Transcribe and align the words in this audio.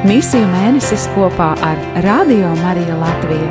Misiju 0.00 0.46
mēnesis 0.48 1.02
kopā 1.12 1.50
ar 1.60 1.80
Radio 2.00 2.54
Mariju 2.56 2.94
Latviju. 2.96 3.48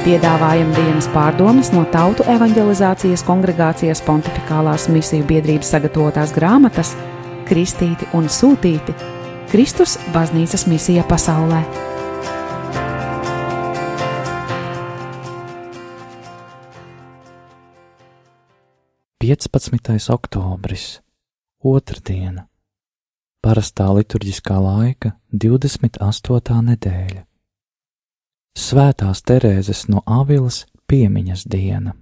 Piedāvājam 0.00 0.70
dienas 0.72 1.04
pārdomas 1.12 1.68
no 1.74 1.82
Tautu 1.92 2.24
evanģelizācijas 2.32 3.20
kongregācijas 3.28 4.00
pontificālās 4.06 4.86
misiju 4.88 5.26
biedrības 5.28 5.74
sagatavotās 5.74 6.32
grāmatas 6.32 6.94
Kristīti 7.44 8.08
un 8.16 8.30
Sūtīti- 8.32 8.94
Kristus 9.52 9.98
baznīcas 10.14 10.64
misija 10.66 11.04
pasaulē. 11.04 11.60
15. 19.20 20.10
oktobris, 20.10 21.00
otrdiena, 21.62 22.48
parastā 23.42 23.88
liturģiskā 23.96 24.56
laika 24.62 25.16
28. 25.32 26.60
nedēļa. 26.68 27.24
Svētās 28.58 29.22
Terēzes 29.26 29.86
no 29.88 30.02
Avilas 30.06 30.66
piemiņas 30.86 31.46
diena. 31.48 31.96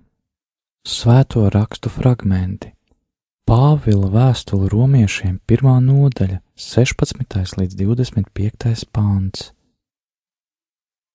Svēto 0.87 1.47
rakstu 1.53 1.93
fragmenti. 1.93 2.73
Pāvila 3.49 4.09
vēstule 4.13 4.69
romiešiem 4.71 5.41
pirmā 5.47 5.79
nodaļa, 5.83 6.41
16. 6.55 7.57
līdz 7.59 7.79
25. 7.81 8.85
pāns. 8.95 9.51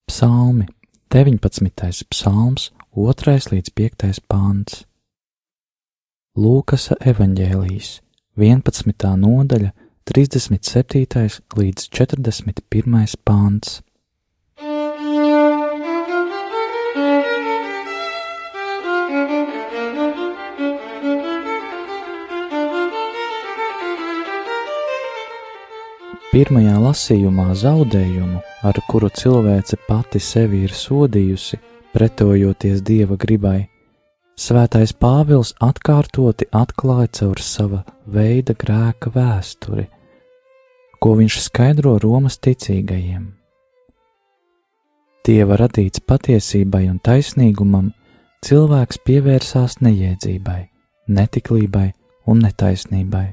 Psalmi 0.06 0.66
19. 1.14 2.04
psalms, 2.10 2.72
2. 2.92 3.36
līdz 3.52 3.72
5. 3.72 4.20
pāns. 4.28 4.84
Lūkasa 6.36 6.98
evanģēlijas 7.00 8.00
11. 8.36 9.16
nodaļa, 9.22 9.72
37. 10.06 11.42
līdz 11.58 11.88
41. 11.90 13.16
pāns. 13.26 13.80
Pirmajā 26.30 26.76
lasījumā 26.78 27.50
zaudējumu, 27.58 28.44
ar 28.62 28.78
kuru 28.86 29.10
cilvēce 29.10 29.80
pati 29.88 30.22
sevi 30.22 30.62
ir 30.68 30.74
sodījusi, 30.76 31.58
pretojoties 31.96 32.84
dieva 32.86 33.18
gribai, 33.18 33.64
Svētais 34.36 34.90
Pāvils 34.92 35.54
atkārtoti 35.64 36.44
atklāja 36.52 37.08
caur 37.18 37.40
sava 37.40 37.78
veida 38.04 38.52
grēka 38.52 39.08
vēsturi, 39.14 39.86
ko 41.00 41.14
viņš 41.20 41.38
skaidro 41.46 41.96
Romas 42.02 42.38
ticīgajiem. 42.42 43.24
Dieva 45.26 45.58
radīts 45.58 46.02
patiesībai 46.06 46.84
un 46.90 47.00
taisnīgumam, 47.02 47.90
cilvēks 48.46 49.00
pievērsās 49.06 49.80
neiedzībai, 49.82 50.60
netiklībai 51.08 51.88
un 52.30 52.44
netaisnībai. 52.46 53.26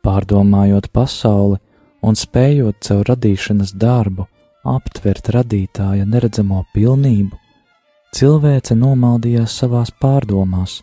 Pārdomājot 0.00 0.88
pasauli 0.96 1.60
un 2.00 2.16
spējot 2.16 2.80
caur 2.88 3.04
radīšanas 3.12 3.76
darbu 3.76 4.24
aptvert 4.64 5.28
radītāja 5.36 6.08
neredzamo 6.08 6.64
pilnību, 6.72 7.36
Cilvēce 8.10 8.74
nomaldījās 8.74 9.52
savās 9.60 9.92
pārdomās 10.02 10.80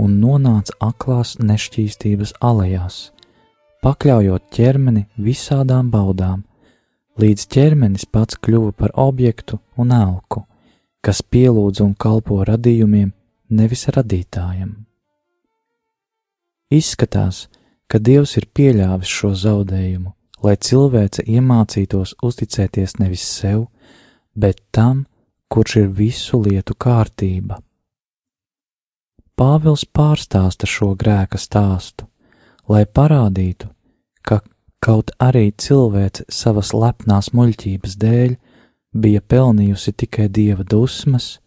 un 0.00 0.14
nonāca 0.20 0.72
aklās 0.86 1.34
nešķīstības 1.36 2.32
alejās, 2.40 3.12
pakļaujot 3.84 4.48
ķermeni 4.54 5.04
visādām 5.20 5.90
baudām, 5.92 6.44
līdz 7.20 7.46
ķermenis 7.52 8.06
pats 8.08 8.38
kļuva 8.40 8.72
par 8.72 8.94
objektu 8.96 9.58
un 9.76 9.92
elku, 9.92 10.46
kas 11.04 11.20
pielūdz 11.22 11.82
un 11.84 11.92
kalpo 11.94 12.40
radījumiem, 12.48 13.12
nevis 13.52 13.84
radītājam. 13.92 14.72
Izskatās, 16.72 17.44
ka 17.86 18.00
Dievs 18.00 18.38
ir 18.40 18.48
pieļāvis 18.56 19.12
šo 19.18 19.34
zaudējumu, 19.36 20.14
lai 20.44 20.56
cilvēce 20.56 21.26
iemācītos 21.28 22.16
uzticēties 22.24 22.96
nevis 23.02 23.26
sev, 23.28 23.66
bet 24.32 24.64
tam, 24.72 25.04
kurš 25.52 25.76
ir 25.82 25.92
visu 26.00 26.40
lietu 26.40 26.72
kārtība. 26.74 27.60
Pāvils 29.36 29.84
pārstāsta 29.84 30.66
šo 30.66 30.94
grēka 30.96 31.38
stāstu, 31.38 32.08
lai 32.70 32.84
parādītu, 32.86 33.73
ka 34.26 34.40
kaut 34.84 35.12
arī 35.22 35.52
cilvēce 35.60 36.26
savas 36.32 36.72
lepnās 36.74 37.32
muļķības 37.36 37.96
dēļ 38.00 38.34
bija 38.94 39.20
pelnījusi 39.20 39.94
tikai 40.04 40.28
dieva 40.28 40.66
dusmas, 40.66 41.38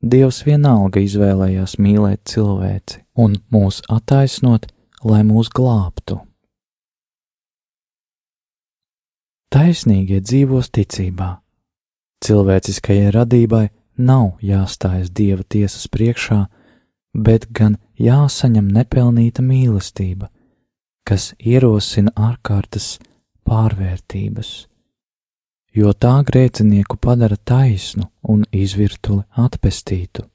Dievs 0.00 0.38
vienalga 0.46 1.02
izvēlējās 1.04 1.74
mīlēt 1.76 2.22
cilvēci 2.32 3.02
un 3.20 3.34
mūs 3.52 3.82
attaisnot, 3.92 4.70
lai 5.04 5.20
mūs 5.28 5.50
glābtu. 5.52 6.22
Taisnīgie 9.52 10.22
dzīvos 10.24 10.72
ticībā, 10.72 11.28
Cilvēciskajai 12.20 13.12
radībai 13.12 13.66
nav 13.96 14.40
jāstājas 14.44 15.08
dieva 15.12 15.44
tiesas 15.44 15.86
priekšā, 15.88 16.42
bet 17.12 17.46
gan 17.52 17.78
jāsaņem 17.96 18.68
nepelnīta 18.72 19.44
mīlestība, 19.44 20.28
kas 21.06 21.32
ierosina 21.38 22.12
ārkārtas 22.16 22.98
pārvērtības, 23.48 24.50
jo 25.74 25.92
tā 25.92 26.16
grēcinieku 26.26 26.98
padara 27.00 27.36
taisnu 27.36 28.08
un 28.22 28.44
izvirtuli 28.52 29.24
atpestītu. 29.44 30.26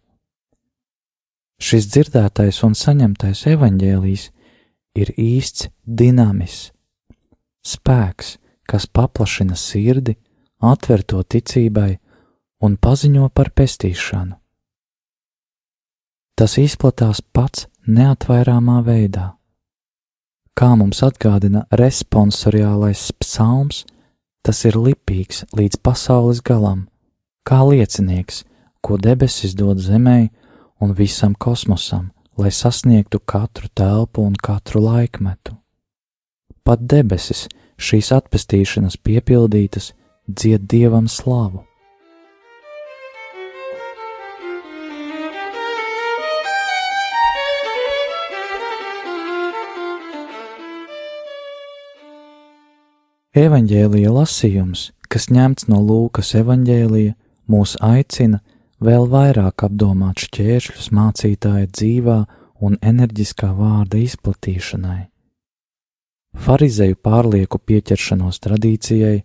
Šis 1.61 1.87
dzirdētais 1.87 2.61
un 2.67 2.75
saņemtais 2.75 3.45
evaņģēlijs 3.53 4.25
ir 4.99 5.11
īsts 5.15 5.69
dinamis, 5.85 6.71
spēks, 7.63 8.35
kas 8.67 8.87
paplašina 8.87 9.55
sirdi 9.55 10.17
atver 10.59 11.03
to 11.03 11.21
ticībai 11.23 11.95
un 12.65 12.75
paziņo 12.81 13.29
par 13.29 13.51
pestīšanu. 13.55 14.35
Tas 16.35 16.57
izplatās 16.59 17.21
pats 17.21 17.69
neatvairāmā 17.87 18.81
veidā. 18.83 19.35
Kā 20.55 20.69
mums 20.79 21.01
atgādina 21.03 21.66
responsoriālais 21.75 23.09
psalms, 23.19 23.81
tas 24.39 24.61
ir 24.63 24.77
lipīgs 24.79 25.41
līdz 25.51 25.81
pasaules 25.83 26.39
galam, 26.39 26.85
kā 27.43 27.59
liecinieks, 27.67 28.45
ko 28.79 28.95
debesis 28.95 29.51
dod 29.59 29.81
zemē 29.83 30.29
un 30.79 30.93
visam 30.95 31.35
kosmosam, 31.35 32.07
lai 32.39 32.53
sasniegtu 32.55 33.19
katru 33.19 33.67
telpu 33.75 34.23
un 34.23 34.39
katru 34.39 34.79
laikmetu. 34.85 35.57
Pat 36.63 36.87
debesis 36.87 37.49
šīs 37.75 38.13
atpestīšanas 38.16 38.95
piepildītas 39.03 39.91
dzied 40.23 40.72
dievam 40.72 41.11
slavu. 41.11 41.66
Evanģēlija 53.35 54.13
lasījums, 54.16 54.94
kas 55.12 55.25
ņemts 55.28 55.66
no 55.68 55.81
Lūkas 55.84 56.29
evanģēlija, 56.40 57.18
mūs 57.51 57.73
aicina 57.84 58.40
vēl 58.79 59.09
vairāk 59.12 59.66
apdomāt 59.68 60.23
šķēršļus 60.23 60.88
mācītāja 60.96 61.68
dzīvā 61.68 62.16
un 62.63 62.78
enerģiskā 62.79 63.50
vārda 63.57 64.00
izplatīšanai. 64.06 65.01
Pharizēju 66.47 66.96
pārlieku 67.03 67.59
pieķeršanos 67.59 68.40
tradīcijai 68.47 69.20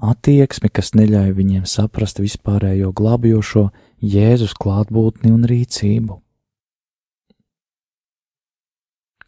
attieksmi, 0.00 0.72
kas 0.72 0.94
neļauj 0.96 1.36
viņiem 1.36 1.68
saprast 1.68 2.24
vispārējo 2.24 2.88
glābjošo 2.96 3.68
Jēzus 4.00 4.56
klātbūtni 4.56 5.28
un 5.28 5.44
rīcību. 5.44 6.22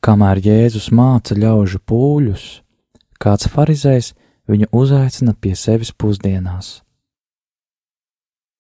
Kamēr 0.01 0.41
Jēzus 0.49 0.89
māca 0.97 1.37
ļaužu 1.37 1.85
pūļus, 1.85 2.64
kāds 3.21 3.49
farizējs 3.51 4.13
viņu 4.51 4.71
uzaicina 4.73 5.35
pie 5.35 5.55
sevis 5.57 5.93
pusdienās. 5.93 6.81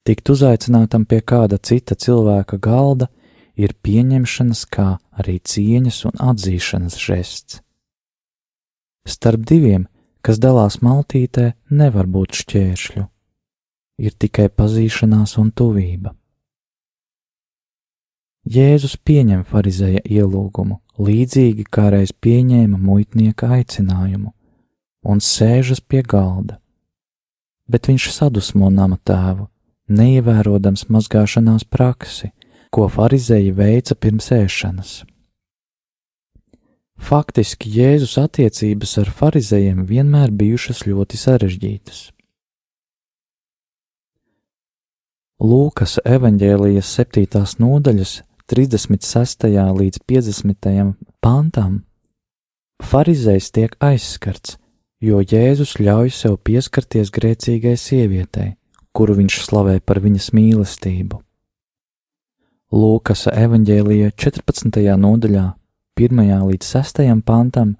Tikt 0.04 0.28
uzaicinātam 0.28 1.06
pie 1.08 1.22
kāda 1.24 1.58
cita 1.58 1.96
cilvēka 1.96 2.58
galda 2.60 3.08
ir 3.56 3.72
pieņemšanas, 3.82 4.66
kā 4.68 4.98
arī 5.16 5.38
cieņas 5.40 6.04
un 6.10 6.20
atzīšanas 6.30 6.98
žests. 7.00 7.60
Starp 9.08 9.44
diviem 9.48 9.86
kas 10.24 10.40
dalās 10.40 10.80
maltītē, 10.80 11.52
nevar 11.68 12.08
būt 12.08 12.38
šķēršļu, 12.40 13.04
ir 14.06 14.14
tikai 14.16 14.48
pazīšanās 14.48 15.36
un 15.42 15.50
tuvība. 15.52 16.14
Jēzus 18.54 18.96
pieņem 19.00 19.44
farizēja 19.48 20.02
ielūgumu, 20.04 20.80
līdzīgi 21.00 21.64
kā 21.72 21.90
reiz 21.92 22.12
pieņēma 22.12 22.80
muitnieka 22.80 23.52
aicinājumu, 23.58 24.32
un 25.04 25.20
sēžas 25.20 25.80
pie 25.80 26.02
galda. 26.02 26.58
Bet 27.68 27.88
viņš 27.88 28.10
sadusmo 28.12 28.70
nama 28.72 28.98
tēvu, 29.00 29.48
neievērodams 29.88 30.88
mazgāšanās 30.92 31.64
praksi, 31.64 32.32
ko 32.74 32.88
farizēji 32.90 33.52
veica 33.56 33.94
pirms 33.94 34.30
ēšanas. 34.34 34.94
Faktiski 37.04 37.70
Jēzus 37.74 38.16
attiecības 38.22 38.98
ar 39.02 39.10
farizējiem 39.10 39.84
vienmēr 39.88 40.30
bijušas 40.32 40.84
ļoti 40.86 41.18
sarežģītas. 41.20 42.04
Lūkas 45.44 45.98
evanģēlijas 46.06 46.92
7. 46.96 47.42
nodaļas 47.60 48.20
36. 48.48 49.48
līdz 49.80 49.98
50. 50.06 50.94
pantam 51.20 51.82
Pharizējs 52.84 53.50
tiek 53.54 53.74
aizskarts, 53.82 54.56
jo 55.04 55.20
Jēzus 55.20 55.76
ļauj 55.82 56.12
sev 56.16 56.38
pieskarties 56.46 57.12
grēcīgai 57.12 57.76
sievietei, 57.80 58.54
kuru 58.96 59.18
viņš 59.18 59.38
slavē 59.44 59.78
par 59.84 60.00
viņas 60.04 60.30
mīlestību. 60.36 61.20
Lūkas 62.74 63.26
evanģēlija 63.30 64.14
14. 64.18 64.80
nodaļā, 64.98 65.46
1. 66.00 66.22
līdz 66.48 66.70
6. 66.70 67.02
pantam, 67.26 67.76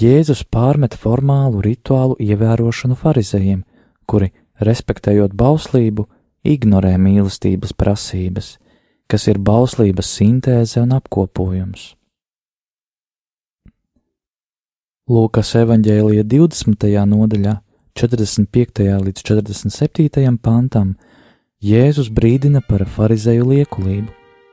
Jēzus 0.00 0.42
pārmet 0.44 0.96
formālu 0.96 1.62
rituālu 1.64 2.16
ievērošanu 2.20 2.96
farizējiem, 2.98 3.62
kuri, 4.08 4.32
respektējot 4.60 5.36
bauslību, 5.36 6.08
ignorē 6.44 6.96
mīlestības 7.00 7.72
prasības, 7.76 8.54
kas 9.10 9.26
ir 9.28 9.40
bauslības 9.40 10.12
sintēze 10.18 10.82
un 10.82 10.94
apkopojums. 10.96 11.94
Lūkas 15.10 15.48
evanģēlija 15.58 16.22
20. 16.22 16.84
nodaļā, 17.10 17.56
45. 17.98 18.84
līdz 19.02 19.24
47. 19.26 20.36
pantam, 20.38 20.92
Jēzus 21.58 22.12
brīdina 22.14 22.62
par 22.62 22.84
farizēju 22.86 23.48
liekulību, 23.48 24.06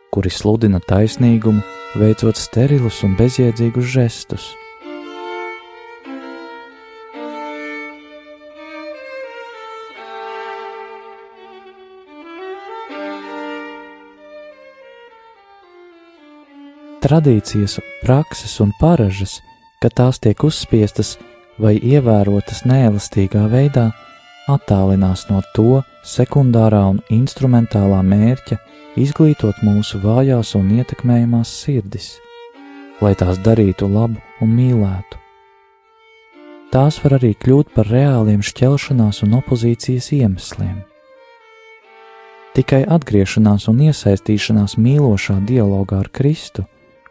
kuri 0.09 0.31
sludina 0.33 0.81
taisnīgumu, 0.81 1.61
veicot 2.01 2.41
sterilus 2.41 3.03
un 3.05 3.13
bezjēdzīgus 3.19 3.85
žestus. 3.85 4.49
Tradīcijas, 17.05 17.77
prakses 18.01 18.57
un 18.65 18.73
paražas 18.81 19.43
ka 19.81 19.89
tās 19.93 20.17
tiek 20.23 20.41
uzspiestas 20.43 21.17
vai 21.61 21.75
ievērotas 21.77 22.63
neelastīgā 22.69 23.43
veidā, 23.51 23.91
attālinās 24.49 25.27
no 25.29 25.41
to 25.53 25.83
sekundārā 26.07 26.83
un 26.93 27.01
instrumentālā 27.13 27.99
mērķa 28.05 28.57
izglītot 28.97 29.61
mūsu 29.65 30.01
vājās 30.01 30.55
un 30.57 30.71
ietekmējamās 30.79 31.53
sirdis, 31.61 32.09
lai 33.01 33.13
tās 33.19 33.41
darītu 33.45 33.89
labu 33.91 34.21
un 34.41 34.53
mīlētu. 34.57 35.21
Tās 36.73 36.97
var 37.03 37.17
arī 37.19 37.31
kļūt 37.39 37.69
par 37.75 37.87
reāliem 37.87 38.41
šķelšanās 38.43 39.21
un 39.23 39.37
opozīcijas 39.37 40.09
iemesliem. 40.17 40.81
Tikai 42.57 42.81
atgriešanās 42.89 43.67
un 43.69 43.85
iesaistīšanās 43.85 44.75
mīlošā 44.81 45.37
dialogā 45.47 46.01
ar 46.01 46.09
Kristu 46.09 46.65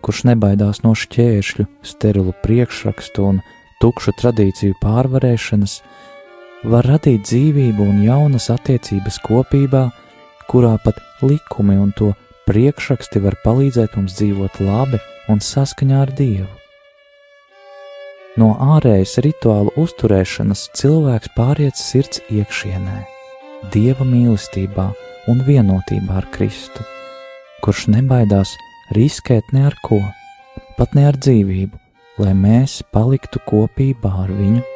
kurš 0.07 0.23
nebaidās 0.29 0.85
no 0.85 0.93
šķēršļu, 0.95 1.67
sterilu 1.83 2.33
priekšrakstu 2.45 3.25
un 3.27 3.41
tukšu 3.83 4.15
tradīciju 4.21 4.77
pārvarēšanas, 4.79 5.81
var 6.71 6.87
radīt 6.87 7.25
dzīvību 7.27 7.83
un 7.83 8.05
jaunas 8.05 8.47
attiecības 8.55 9.19
kopībā, 9.27 9.89
kurā 10.47 10.77
pat 10.85 11.01
likumi 11.27 11.75
un 11.83 11.91
to 11.99 12.13
priekšraksti 12.47 13.23
var 13.25 13.35
palīdzēt 13.43 13.97
mums 13.99 14.15
dzīvot 14.21 14.61
labi 14.63 15.03
un 15.33 15.43
saskaņā 15.43 16.05
ar 16.05 16.15
Dievu. 16.15 16.53
No 18.37 18.53
ārējas 18.77 19.17
rituālu 19.25 19.73
uzturēšanas 19.81 20.69
cilvēks 20.77 21.33
pāriet 21.35 21.81
sirds 21.81 22.21
iekšienē, 22.31 23.01
Dieva 23.75 24.07
mīlestībā 24.07 24.87
un 25.33 25.43
vienotībā 25.43 26.21
ar 26.21 26.31
Kristu, 26.31 26.85
kurš 27.65 27.89
nebaidās 27.97 28.55
riskēt 28.95 29.53
ne 29.57 29.67
ar 29.67 29.77
ko, 29.83 29.99
pat 30.79 30.95
ne 30.95 31.07
ar 31.09 31.19
dzīvību, 31.19 31.79
lai 32.23 32.35
mēs 32.37 32.83
paliktu 32.95 33.43
kopībā 33.49 34.13
ar 34.25 34.33
viņu. 34.37 34.76